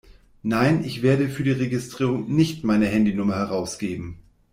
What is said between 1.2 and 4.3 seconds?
für die Registrierung nicht meine Handynummer herausgeben!